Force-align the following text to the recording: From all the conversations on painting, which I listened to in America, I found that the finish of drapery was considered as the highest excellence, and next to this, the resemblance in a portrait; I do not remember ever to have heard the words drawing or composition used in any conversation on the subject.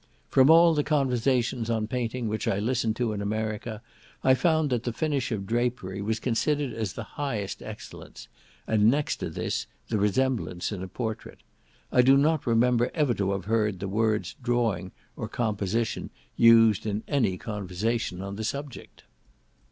From 0.29 0.49
all 0.49 0.73
the 0.73 0.83
conversations 0.83 1.69
on 1.69 1.85
painting, 1.85 2.27
which 2.27 2.47
I 2.47 2.57
listened 2.57 2.95
to 2.95 3.13
in 3.13 3.21
America, 3.21 3.83
I 4.23 4.33
found 4.33 4.71
that 4.71 4.81
the 4.81 4.91
finish 4.91 5.31
of 5.31 5.45
drapery 5.45 6.01
was 6.01 6.19
considered 6.19 6.73
as 6.73 6.93
the 6.93 7.03
highest 7.03 7.61
excellence, 7.61 8.27
and 8.65 8.89
next 8.89 9.17
to 9.17 9.29
this, 9.29 9.67
the 9.89 9.99
resemblance 9.99 10.71
in 10.71 10.81
a 10.81 10.87
portrait; 10.87 11.43
I 11.91 12.01
do 12.01 12.17
not 12.17 12.47
remember 12.47 12.89
ever 12.95 13.13
to 13.13 13.31
have 13.33 13.45
heard 13.45 13.79
the 13.79 13.87
words 13.87 14.35
drawing 14.41 14.91
or 15.15 15.27
composition 15.27 16.09
used 16.35 16.87
in 16.87 17.03
any 17.07 17.37
conversation 17.37 18.23
on 18.23 18.37
the 18.37 18.43
subject. 18.43 19.03